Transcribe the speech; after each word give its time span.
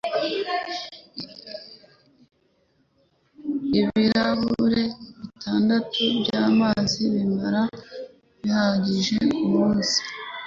Ibirahure 3.79 4.83
bitandatu 5.19 6.01
byamazi 6.19 7.01
bibaba 7.13 7.63
bihagije 8.41 9.17
ku 9.35 9.43
munsi 9.53 9.97